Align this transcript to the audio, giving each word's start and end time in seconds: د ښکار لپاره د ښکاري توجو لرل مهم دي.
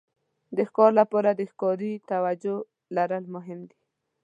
د 0.55 0.57
ښکار 0.69 0.91
لپاره 1.01 1.29
د 1.33 1.41
ښکاري 1.51 1.93
توجو 2.11 2.55
لرل 2.95 3.23
مهم 3.35 3.59
دي. 3.69 3.77